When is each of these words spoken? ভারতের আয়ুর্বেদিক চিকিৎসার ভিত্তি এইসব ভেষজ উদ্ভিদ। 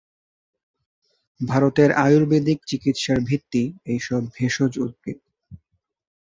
ভারতের 1.41 1.89
আয়ুর্বেদিক 1.97 2.59
চিকিৎসার 2.67 3.19
ভিত্তি 3.21 3.63
এইসব 3.85 4.21
ভেষজ 4.35 4.73
উদ্ভিদ। 4.77 5.17